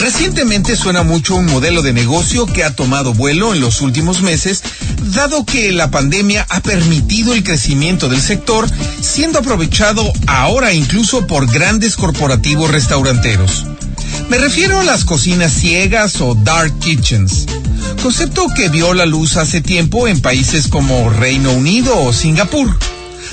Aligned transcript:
Recientemente 0.00 0.76
suena 0.76 1.02
mucho 1.02 1.34
un 1.34 1.44
modelo 1.44 1.82
de 1.82 1.92
negocio 1.92 2.46
que 2.46 2.64
ha 2.64 2.74
tomado 2.74 3.12
vuelo 3.12 3.52
en 3.52 3.60
los 3.60 3.82
últimos 3.82 4.22
meses, 4.22 4.62
dado 5.12 5.44
que 5.44 5.72
la 5.72 5.90
pandemia 5.90 6.46
ha 6.48 6.60
permitido 6.60 7.34
el 7.34 7.44
crecimiento 7.44 8.08
del 8.08 8.22
sector, 8.22 8.66
siendo 9.02 9.40
aprovechado 9.40 10.10
ahora 10.26 10.72
incluso 10.72 11.26
por 11.26 11.52
grandes 11.52 11.96
corporativos 11.96 12.70
restauranteros. 12.70 13.66
Me 14.30 14.38
refiero 14.38 14.80
a 14.80 14.84
las 14.84 15.04
cocinas 15.04 15.52
ciegas 15.52 16.18
o 16.22 16.34
dark 16.34 16.78
kitchens, 16.78 17.44
concepto 18.02 18.46
que 18.56 18.70
vio 18.70 18.94
la 18.94 19.04
luz 19.04 19.36
hace 19.36 19.60
tiempo 19.60 20.08
en 20.08 20.22
países 20.22 20.68
como 20.68 21.10
Reino 21.10 21.52
Unido 21.52 22.00
o 22.00 22.14
Singapur. 22.14 22.74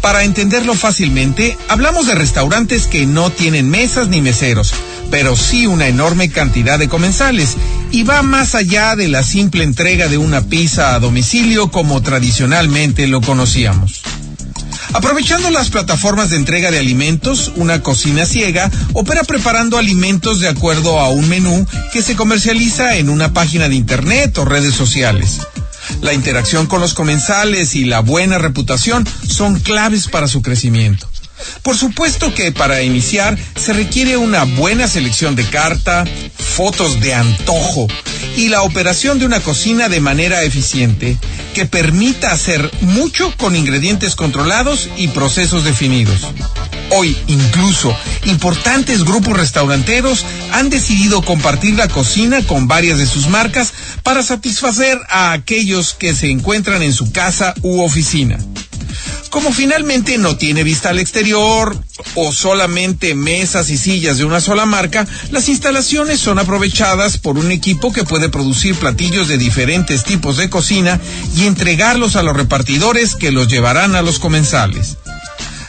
Para 0.00 0.24
entenderlo 0.24 0.74
fácilmente, 0.74 1.56
hablamos 1.68 2.06
de 2.06 2.16
restaurantes 2.16 2.88
que 2.88 3.06
no 3.06 3.30
tienen 3.30 3.70
mesas 3.70 4.08
ni 4.08 4.20
meseros, 4.20 4.72
pero 5.10 5.36
sí 5.36 5.66
una 5.66 5.88
enorme 5.88 6.30
cantidad 6.30 6.78
de 6.78 6.88
comensales 6.88 7.56
y 7.90 8.02
va 8.02 8.22
más 8.22 8.54
allá 8.54 8.96
de 8.96 9.08
la 9.08 9.22
simple 9.22 9.64
entrega 9.64 10.08
de 10.08 10.18
una 10.18 10.42
pizza 10.42 10.94
a 10.94 11.00
domicilio 11.00 11.70
como 11.70 12.02
tradicionalmente 12.02 13.06
lo 13.06 13.20
conocíamos. 13.20 14.02
Aprovechando 14.94 15.50
las 15.50 15.68
plataformas 15.68 16.30
de 16.30 16.36
entrega 16.36 16.70
de 16.70 16.78
alimentos, 16.78 17.52
una 17.56 17.82
cocina 17.82 18.24
ciega 18.24 18.70
opera 18.94 19.22
preparando 19.22 19.76
alimentos 19.76 20.40
de 20.40 20.48
acuerdo 20.48 20.98
a 20.98 21.10
un 21.10 21.28
menú 21.28 21.66
que 21.92 22.02
se 22.02 22.16
comercializa 22.16 22.96
en 22.96 23.10
una 23.10 23.32
página 23.34 23.68
de 23.68 23.74
internet 23.74 24.36
o 24.38 24.44
redes 24.44 24.74
sociales. 24.74 25.40
La 26.00 26.14
interacción 26.14 26.66
con 26.66 26.80
los 26.80 26.94
comensales 26.94 27.74
y 27.74 27.84
la 27.84 28.00
buena 28.00 28.38
reputación 28.38 29.06
son 29.26 29.60
claves 29.60 30.08
para 30.08 30.28
su 30.28 30.42
crecimiento. 30.42 31.08
Por 31.62 31.76
supuesto 31.76 32.34
que 32.34 32.52
para 32.52 32.82
iniciar 32.82 33.36
se 33.56 33.72
requiere 33.72 34.16
una 34.16 34.44
buena 34.44 34.88
selección 34.88 35.36
de 35.36 35.44
carta, 35.44 36.04
fotos 36.36 37.00
de 37.00 37.14
antojo 37.14 37.86
y 38.36 38.48
la 38.48 38.62
operación 38.62 39.18
de 39.18 39.26
una 39.26 39.40
cocina 39.40 39.88
de 39.88 40.00
manera 40.00 40.42
eficiente 40.42 41.16
que 41.54 41.66
permita 41.66 42.32
hacer 42.32 42.70
mucho 42.80 43.34
con 43.36 43.56
ingredientes 43.56 44.14
controlados 44.14 44.88
y 44.96 45.08
procesos 45.08 45.64
definidos. 45.64 46.28
Hoy 46.90 47.16
incluso 47.26 47.94
importantes 48.24 49.04
grupos 49.04 49.36
restauranteros 49.36 50.24
han 50.52 50.70
decidido 50.70 51.22
compartir 51.22 51.74
la 51.74 51.88
cocina 51.88 52.42
con 52.46 52.66
varias 52.66 52.98
de 52.98 53.06
sus 53.06 53.28
marcas 53.28 53.72
para 54.02 54.22
satisfacer 54.22 54.98
a 55.08 55.32
aquellos 55.32 55.94
que 55.94 56.14
se 56.14 56.30
encuentran 56.30 56.82
en 56.82 56.92
su 56.92 57.12
casa 57.12 57.54
u 57.62 57.82
oficina. 57.82 58.38
Como 59.30 59.52
finalmente 59.52 60.16
no 60.16 60.36
tiene 60.36 60.64
vista 60.64 60.88
al 60.88 60.98
exterior 60.98 61.76
o 62.14 62.32
solamente 62.32 63.14
mesas 63.14 63.68
y 63.68 63.76
sillas 63.76 64.18
de 64.18 64.24
una 64.24 64.40
sola 64.40 64.64
marca, 64.64 65.06
las 65.30 65.48
instalaciones 65.48 66.18
son 66.18 66.38
aprovechadas 66.38 67.18
por 67.18 67.36
un 67.36 67.52
equipo 67.52 67.92
que 67.92 68.04
puede 68.04 68.30
producir 68.30 68.74
platillos 68.74 69.28
de 69.28 69.36
diferentes 69.36 70.04
tipos 70.04 70.38
de 70.38 70.48
cocina 70.48 70.98
y 71.36 71.46
entregarlos 71.46 72.16
a 72.16 72.22
los 72.22 72.36
repartidores 72.36 73.14
que 73.16 73.30
los 73.30 73.48
llevarán 73.48 73.94
a 73.96 74.02
los 74.02 74.18
comensales. 74.18 74.96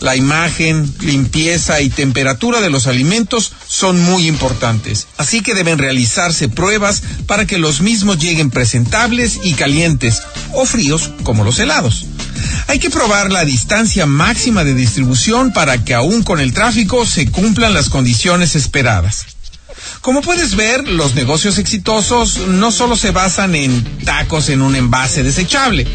La 0.00 0.14
imagen, 0.14 0.94
limpieza 1.00 1.80
y 1.80 1.88
temperatura 1.88 2.60
de 2.60 2.68
los 2.68 2.86
alimentos 2.86 3.52
son 3.66 3.98
muy 3.98 4.26
importantes, 4.26 5.06
así 5.16 5.40
que 5.40 5.54
deben 5.54 5.78
realizarse 5.78 6.50
pruebas 6.50 7.02
para 7.26 7.46
que 7.46 7.56
los 7.56 7.80
mismos 7.80 8.18
lleguen 8.18 8.50
presentables 8.50 9.40
y 9.42 9.54
calientes 9.54 10.20
o 10.52 10.66
fríos 10.66 11.10
como 11.22 11.44
los 11.44 11.58
helados. 11.58 12.04
Hay 12.68 12.78
que 12.78 12.90
probar 12.90 13.30
la 13.30 13.44
distancia 13.44 14.06
máxima 14.06 14.64
de 14.64 14.74
distribución 14.74 15.52
para 15.52 15.84
que 15.84 15.94
aún 15.94 16.22
con 16.22 16.40
el 16.40 16.52
tráfico 16.52 17.06
se 17.06 17.30
cumplan 17.30 17.74
las 17.74 17.88
condiciones 17.90 18.56
esperadas. 18.56 19.26
Como 20.00 20.20
puedes 20.20 20.56
ver, 20.56 20.88
los 20.88 21.14
negocios 21.14 21.58
exitosos 21.58 22.38
no 22.48 22.72
solo 22.72 22.96
se 22.96 23.10
basan 23.12 23.54
en 23.54 23.84
tacos 24.04 24.48
en 24.48 24.62
un 24.62 24.74
envase 24.74 25.22
desechable, 25.22 25.86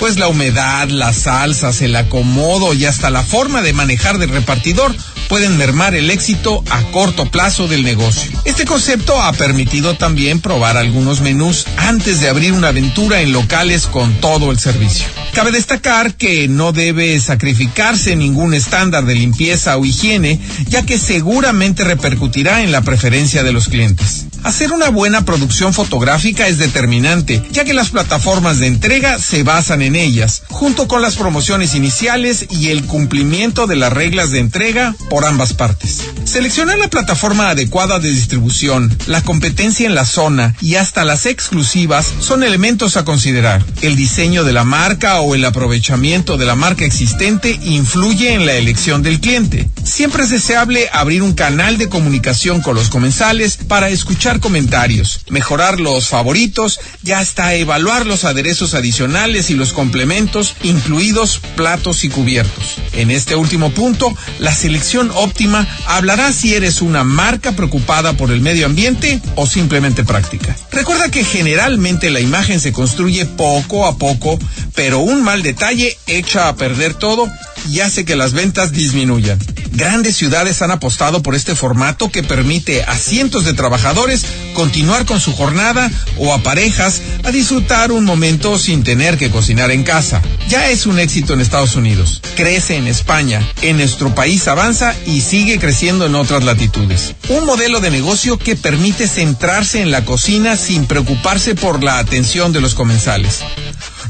pues 0.00 0.18
la 0.18 0.28
humedad, 0.28 0.88
las 0.88 1.14
salsas, 1.18 1.82
el 1.82 1.94
acomodo 1.94 2.72
y 2.72 2.86
hasta 2.86 3.10
la 3.10 3.22
forma 3.22 3.60
de 3.60 3.74
manejar 3.74 4.16
del 4.16 4.30
repartidor 4.30 4.96
pueden 5.28 5.58
mermar 5.58 5.94
el 5.94 6.10
éxito 6.10 6.64
a 6.70 6.82
corto 6.90 7.30
plazo 7.30 7.68
del 7.68 7.84
negocio. 7.84 8.32
Este 8.46 8.64
concepto 8.64 9.20
ha 9.22 9.32
permitido 9.34 9.94
también 9.94 10.40
probar 10.40 10.78
algunos 10.78 11.20
menús 11.20 11.66
antes 11.76 12.20
de 12.20 12.30
abrir 12.30 12.52
una 12.52 12.68
aventura 12.68 13.20
en 13.20 13.32
locales 13.32 13.86
con 13.86 14.14
todo 14.14 14.50
el 14.50 14.58
servicio. 14.58 15.04
Cabe 15.34 15.52
destacar 15.52 16.14
que 16.14 16.48
no 16.48 16.72
debe 16.72 17.20
sacrificarse 17.20 18.16
ningún 18.16 18.54
estándar 18.54 19.04
de 19.04 19.14
limpieza 19.14 19.76
o 19.76 19.84
higiene, 19.84 20.40
ya 20.66 20.82
que 20.84 20.98
seguramente 20.98 21.84
repercutirá 21.84 22.62
en 22.62 22.72
la 22.72 22.80
preferencia 22.80 23.42
de 23.42 23.52
los 23.52 23.68
clientes. 23.68 24.29
Hacer 24.42 24.72
una 24.72 24.88
buena 24.88 25.24
producción 25.26 25.74
fotográfica 25.74 26.48
es 26.48 26.58
determinante, 26.58 27.42
ya 27.50 27.64
que 27.64 27.74
las 27.74 27.90
plataformas 27.90 28.58
de 28.58 28.68
entrega 28.68 29.18
se 29.18 29.42
basan 29.42 29.82
en 29.82 29.96
ellas, 29.96 30.42
junto 30.48 30.88
con 30.88 31.02
las 31.02 31.16
promociones 31.16 31.74
iniciales 31.74 32.46
y 32.50 32.68
el 32.68 32.84
cumplimiento 32.84 33.66
de 33.66 33.76
las 33.76 33.92
reglas 33.92 34.30
de 34.30 34.38
entrega 34.38 34.94
por 35.10 35.26
ambas 35.26 35.52
partes. 35.52 36.02
Seleccionar 36.24 36.78
la 36.78 36.88
plataforma 36.88 37.50
adecuada 37.50 37.98
de 37.98 38.10
distribución, 38.10 38.96
la 39.06 39.22
competencia 39.22 39.86
en 39.86 39.94
la 39.94 40.06
zona 40.06 40.54
y 40.60 40.76
hasta 40.76 41.04
las 41.04 41.26
exclusivas 41.26 42.10
son 42.20 42.42
elementos 42.42 42.96
a 42.96 43.04
considerar. 43.04 43.64
El 43.82 43.94
diseño 43.94 44.44
de 44.44 44.52
la 44.52 44.64
marca 44.64 45.20
o 45.20 45.34
el 45.34 45.44
aprovechamiento 45.44 46.38
de 46.38 46.46
la 46.46 46.54
marca 46.54 46.84
existente 46.84 47.58
influye 47.62 48.32
en 48.32 48.46
la 48.46 48.54
elección 48.54 49.02
del 49.02 49.20
cliente. 49.20 49.68
Siempre 49.84 50.24
es 50.24 50.30
deseable 50.30 50.88
abrir 50.92 51.22
un 51.22 51.34
canal 51.34 51.76
de 51.76 51.88
comunicación 51.88 52.60
con 52.62 52.74
los 52.74 52.88
comensales 52.88 53.58
para 53.68 53.90
escuchar 53.90 54.29
comentarios, 54.38 55.22
mejorar 55.28 55.80
los 55.80 56.06
favoritos 56.06 56.78
y 57.02 57.10
hasta 57.10 57.54
evaluar 57.54 58.06
los 58.06 58.22
aderezos 58.22 58.74
adicionales 58.74 59.50
y 59.50 59.54
los 59.54 59.72
complementos, 59.72 60.54
incluidos 60.62 61.40
platos 61.56 62.04
y 62.04 62.08
cubiertos. 62.10 62.76
En 62.92 63.10
este 63.10 63.34
último 63.34 63.70
punto, 63.70 64.16
la 64.38 64.54
selección 64.54 65.10
óptima 65.14 65.66
hablará 65.86 66.32
si 66.32 66.54
eres 66.54 66.82
una 66.82 67.02
marca 67.02 67.52
preocupada 67.52 68.12
por 68.12 68.30
el 68.30 68.40
medio 68.40 68.66
ambiente 68.66 69.20
o 69.34 69.46
simplemente 69.46 70.04
práctica. 70.04 70.56
Recuerda 70.70 71.10
que 71.10 71.24
generalmente 71.24 72.10
la 72.10 72.20
imagen 72.20 72.60
se 72.60 72.72
construye 72.72 73.26
poco 73.26 73.86
a 73.86 73.96
poco, 73.96 74.38
pero 74.74 75.00
un 75.00 75.24
mal 75.24 75.42
detalle 75.42 75.96
echa 76.06 76.48
a 76.48 76.54
perder 76.54 76.94
todo 76.94 77.28
y 77.68 77.80
hace 77.80 78.04
que 78.04 78.16
las 78.16 78.32
ventas 78.32 78.72
disminuyan. 78.72 79.38
Grandes 79.72 80.16
ciudades 80.16 80.62
han 80.62 80.70
apostado 80.70 81.22
por 81.22 81.34
este 81.34 81.54
formato 81.54 82.10
que 82.10 82.22
permite 82.22 82.82
a 82.82 82.96
cientos 82.96 83.44
de 83.44 83.54
trabajadores 83.54 84.24
continuar 84.52 85.06
con 85.06 85.20
su 85.20 85.32
jornada 85.32 85.90
o 86.18 86.34
a 86.34 86.42
parejas 86.42 87.00
a 87.24 87.30
disfrutar 87.30 87.92
un 87.92 88.04
momento 88.04 88.58
sin 88.58 88.82
tener 88.82 89.16
que 89.16 89.30
cocinar 89.30 89.70
en 89.70 89.84
casa. 89.84 90.20
Ya 90.48 90.68
es 90.70 90.86
un 90.86 90.98
éxito 90.98 91.34
en 91.34 91.40
Estados 91.40 91.76
Unidos, 91.76 92.20
crece 92.36 92.76
en 92.76 92.88
España, 92.88 93.46
en 93.62 93.76
nuestro 93.76 94.14
país 94.14 94.48
avanza 94.48 94.94
y 95.06 95.20
sigue 95.20 95.58
creciendo 95.58 96.06
en 96.06 96.14
otras 96.14 96.44
latitudes. 96.44 97.14
Un 97.28 97.46
modelo 97.46 97.80
de 97.80 97.90
negocio 97.90 98.38
que 98.38 98.56
permite 98.56 99.06
centrarse 99.06 99.80
en 99.80 99.90
la 99.90 100.04
cocina 100.04 100.56
sin 100.56 100.86
preocuparse 100.86 101.54
por 101.54 101.82
la 101.82 101.98
atención 101.98 102.52
de 102.52 102.60
los 102.60 102.74
comensales. 102.74 103.40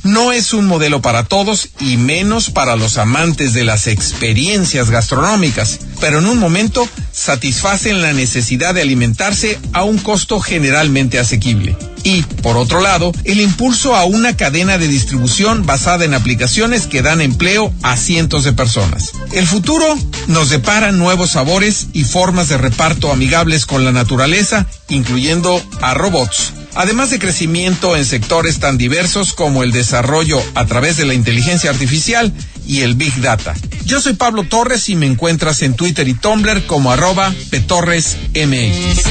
No 0.03 0.33
es 0.33 0.55
un 0.55 0.67
modelo 0.67 1.03
para 1.03 1.25
todos 1.25 1.69
y 1.79 1.99
menos 1.99 2.51
para 2.51 2.77
los 2.77 2.97
amantes 2.97 3.53
de 3.53 3.65
las 3.65 3.87
experiencias 3.87 4.89
gastronómicas, 4.89 5.81
pero 6.01 6.21
en 6.21 6.27
un 6.27 6.39
momento 6.39 6.89
satisfacen 7.13 8.01
la 8.01 8.15
necesidad 8.15 8.75
de 8.75 8.81
alimentarse 8.81 9.59
a 9.75 9.85
un 9.85 9.99
costo 9.99 10.41
generalmente 10.41 11.19
asequible. 11.19 11.77
Y, 12.03 12.23
por 12.23 12.57
otro 12.57 12.81
lado, 12.81 13.13
el 13.25 13.41
impulso 13.41 13.95
a 13.95 14.05
una 14.05 14.35
cadena 14.35 14.79
de 14.79 14.89
distribución 14.89 15.67
basada 15.67 16.07
en 16.07 16.15
aplicaciones 16.15 16.87
que 16.87 17.03
dan 17.03 17.21
empleo 17.21 17.71
a 17.83 17.99
cientos 17.99 18.45
de 18.45 18.55
personas. 18.55 19.13
El 19.33 19.47
futuro 19.47 19.85
nos 20.29 20.49
depara 20.49 20.93
nuevos 20.93 21.33
sabores 21.33 21.89
y 21.93 22.05
formas 22.05 22.49
de 22.49 22.57
reparto 22.57 23.13
amigables 23.13 23.67
con 23.67 23.85
la 23.85 23.93
naturaleza, 23.93 24.67
incluyendo 24.89 25.63
a 25.83 25.93
robots 25.93 26.55
además 26.75 27.11
de 27.11 27.19
crecimiento 27.19 27.97
en 27.97 28.05
sectores 28.05 28.61
tan 28.61 28.79
diversos 28.79 29.33
como 29.33 29.63
el 29.63 29.73
desarrollo 29.73 30.43
a 30.55 30.67
través 30.67 30.97
de 30.97 31.07
la 31.07 31.15
inteligencia 31.15 31.71
artificial 31.71 32.33
y 32.67 32.81
el 32.81 32.95
Big 32.95 33.21
Data. 33.21 33.55
Yo 33.85 34.01
soy 34.01 34.15
Pablo 34.15 34.45
Torres 34.45 34.89
y 34.89 34.97
me 34.97 35.07
encuentras 35.07 35.63
en 35.63 35.75
Twitter 35.75 36.07
y 36.09 36.15
Tumblr 36.15 36.67
como 36.67 36.93
arroba 36.93 37.35
petorresmx. 37.51 39.05